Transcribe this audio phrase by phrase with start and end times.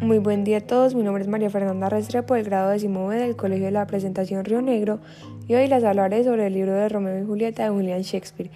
[0.00, 3.34] Muy buen día a todos, mi nombre es María Fernanda Restrepo del grado décimo del
[3.34, 5.00] Colegio de la Presentación Río Negro
[5.48, 8.48] y hoy les hablaré sobre el libro de Romeo y Julieta de William Shakespeare,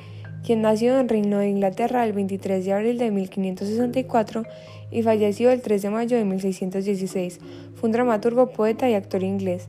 [0.46, 4.44] quien nació en Reino de Inglaterra el 23 de abril de 1564
[4.92, 7.40] y falleció el 3 de mayo de 1616.
[7.74, 9.68] Fue un dramaturgo, poeta y actor inglés.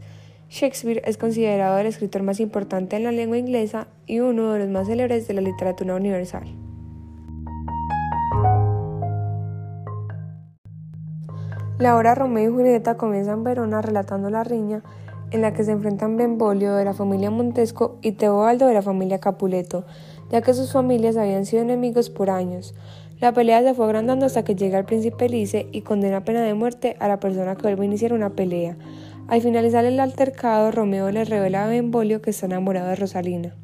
[0.52, 4.70] Shakespeare es considerado el escritor más importante en la lengua inglesa y uno de los
[4.70, 6.44] más célebres de la literatura universal.
[11.80, 14.84] La obra Romeo y Julieta comienza en Verona relatando la riña
[15.32, 19.20] en la que se enfrentan Benvolio de la familia Montesco y Teobaldo de la familia
[19.20, 19.84] Capuleto,
[20.30, 22.76] ya que sus familias habían sido enemigos por años.
[23.20, 26.54] La pelea se fue agrandando hasta que llega el príncipe Lice y condena pena de
[26.54, 28.78] muerte a la persona que vuelve a iniciar una pelea.
[29.28, 33.56] Al finalizar el altercado, Romeo le revela a Benvolio que está enamorado de Rosalina.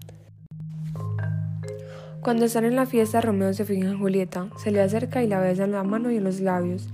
[2.22, 5.40] Cuando están en la fiesta, Romeo se fija en Julieta, se le acerca y la
[5.40, 6.90] besa en la mano y en los labios.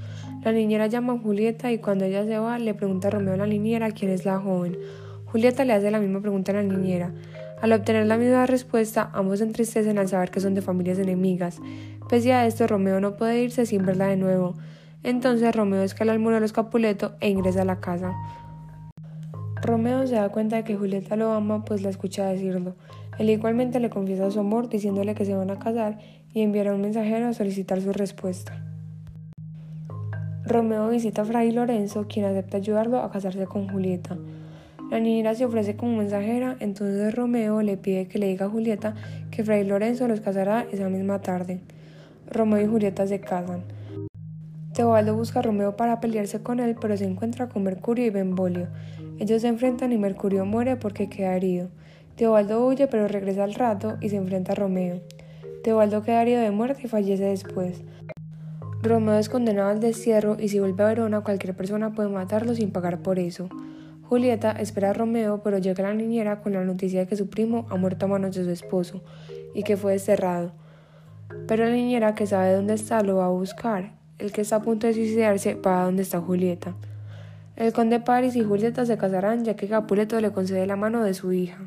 [0.46, 3.38] La niñera llama a Julieta y cuando ella se va le pregunta a Romeo a
[3.38, 4.78] la niñera quién es la joven.
[5.26, 7.12] Julieta le hace la misma pregunta a la niñera.
[7.64, 11.60] Al obtener la misma respuesta, ambos se entristecen al saber que son de familias enemigas.
[12.08, 14.54] Pese a esto, Romeo no puede irse sin verla de nuevo.
[15.02, 18.14] Entonces Romeo escala el muro de los Capuleto e ingresa a la casa.
[19.64, 22.76] Romeo se da cuenta de que Julieta lo ama, pues la escucha decirlo.
[23.18, 25.98] Él igualmente le confiesa su amor diciéndole que se van a casar
[26.36, 28.75] y enviará un mensajero a solicitar su respuesta.
[30.48, 34.16] Romeo visita a Fray Lorenzo, quien acepta ayudarlo a casarse con Julieta.
[34.92, 38.94] La niñera se ofrece como mensajera, entonces Romeo le pide que le diga a Julieta
[39.32, 41.62] que Fray Lorenzo los casará esa misma tarde.
[42.30, 43.64] Romeo y Julieta se casan.
[44.76, 48.68] Teobaldo busca a Romeo para pelearse con él, pero se encuentra con Mercurio y Benvolio.
[49.18, 51.70] Ellos se enfrentan y Mercurio muere porque queda herido.
[52.18, 55.02] Teobaldo huye pero regresa al rato y se enfrenta a Romeo.
[55.64, 57.82] Teobaldo queda herido de muerte y fallece después.
[58.86, 62.72] Romeo es condenado al destierro y si vuelve a Verona cualquier persona puede matarlo sin
[62.72, 63.50] pagar por eso.
[64.04, 67.66] Julieta espera a Romeo pero llega la niñera con la noticia de que su primo
[67.70, 69.02] ha muerto a manos de su esposo
[69.56, 70.52] y que fue desterrado.
[71.48, 73.94] Pero la niñera que sabe dónde está lo va a buscar.
[74.20, 76.76] El que está a punto de suicidarse va a donde está Julieta.
[77.56, 81.14] El conde Paris y Julieta se casarán ya que Capuleto le concede la mano de
[81.16, 81.58] su hija.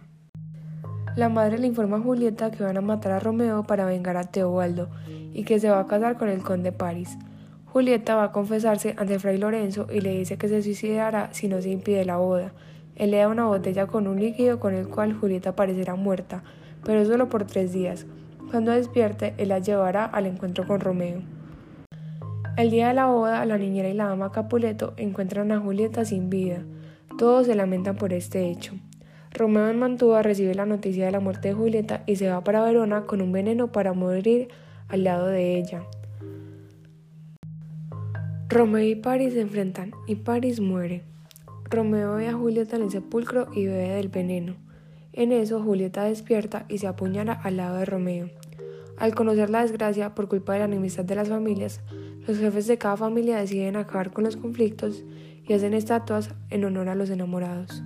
[1.19, 4.23] La madre le informa a Julieta que van a matar a Romeo para vengar a
[4.23, 4.89] Teobaldo
[5.35, 7.19] y que se va a casar con el conde París.
[7.65, 11.61] Julieta va a confesarse ante Fray Lorenzo y le dice que se suicidará si no
[11.61, 12.53] se impide la boda.
[12.95, 16.45] Él le da una botella con un líquido con el cual Julieta parecerá muerta,
[16.85, 18.07] pero solo por tres días.
[18.53, 21.23] Cuando despierte, él la llevará al encuentro con Romeo.
[22.57, 26.31] El día de la boda, la niñera y la ama Capuleto encuentran a Julieta sin
[26.31, 26.63] vida.
[27.19, 28.77] Todos se lamentan por este hecho.
[29.39, 32.65] Romeo en Mantua recibe la noticia de la muerte de Julieta y se va para
[32.65, 34.49] Verona con un veneno para morir
[34.89, 35.85] al lado de ella.
[38.49, 41.05] Romeo y Paris se enfrentan y Paris muere.
[41.71, 44.57] Romeo ve a Julieta en el sepulcro y bebe del veneno.
[45.13, 48.31] En eso Julieta despierta y se apuñala al lado de Romeo.
[48.97, 51.81] Al conocer la desgracia por culpa de la enemistad de las familias,
[52.27, 55.05] los jefes de cada familia deciden acabar con los conflictos
[55.47, 57.85] y hacen estatuas en honor a los enamorados.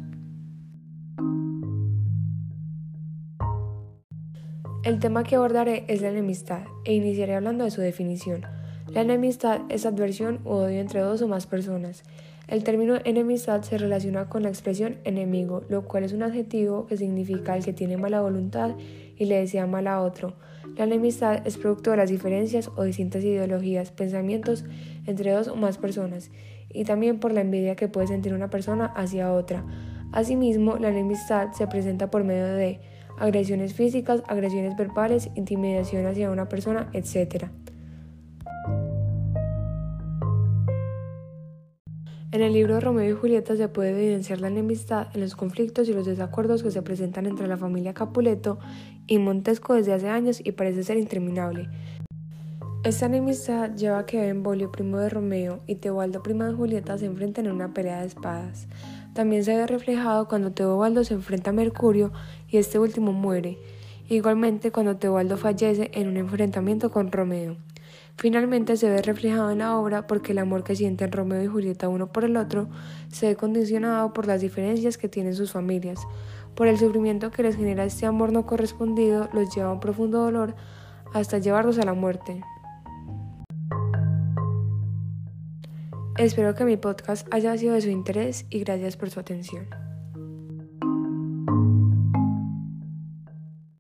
[4.85, 8.43] El tema que abordaré es la enemistad e iniciaré hablando de su definición.
[8.89, 12.03] La enemistad es adversión u odio entre dos o más personas.
[12.49, 16.97] El término enemistad se relaciona con la expresión enemigo, lo cual es un adjetivo que
[16.97, 18.73] significa el que tiene mala voluntad
[19.17, 20.35] y le desea mal a otro.
[20.77, 24.65] La enemistad es producto de las diferencias o distintas ideologías, pensamientos
[25.07, 26.33] entre dos o más personas,
[26.69, 29.65] y también por la envidia que puede sentir una persona hacia otra.
[30.11, 32.81] Asimismo, la enemistad se presenta por medio de
[33.23, 37.47] agresiones físicas, agresiones verbales, intimidación hacia una persona, etc.
[42.33, 45.93] En el libro Romeo y Julieta se puede evidenciar la enemistad en los conflictos y
[45.93, 48.59] los desacuerdos que se presentan entre la familia Capuleto
[49.07, 51.69] y Montesco desde hace años y parece ser interminable.
[52.85, 57.07] Esta enemistad lleva a que Benvolio, primo de Romeo, y Teobaldo, primo de Julieta, se
[57.07, 58.67] enfrenten en una pelea de espadas.
[59.15, 62.11] También se ve reflejado cuando Teobaldo se enfrenta a Mercurio
[62.49, 63.57] y este último muere,
[64.09, 67.57] igualmente cuando Teobaldo fallece en un enfrentamiento con Romeo.
[68.17, 71.89] Finalmente se ve reflejado en la obra porque el amor que sienten Romeo y Julieta
[71.89, 72.69] uno por el otro
[73.13, 76.01] se ve condicionado por las diferencias que tienen sus familias.
[76.57, 80.19] Por el sufrimiento que les genera este amor no correspondido los lleva a un profundo
[80.19, 80.57] dolor
[81.15, 82.43] hasta llevarlos a la muerte.
[86.19, 89.67] Espero que mi podcast haya sido de su interés y gracias por su atención.